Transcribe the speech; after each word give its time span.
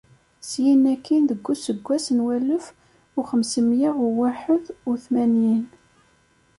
Syin 0.49 0.83
akkin, 0.93 1.23
deg 1.29 1.41
useggas 1.51 2.05
n 2.11 2.19
walef 2.25 2.65
u 3.17 3.21
xemsemya 3.29 3.91
u 4.03 4.05
waḥed 4.17 4.65
u 4.89 4.91
tmanyin. 5.03 5.65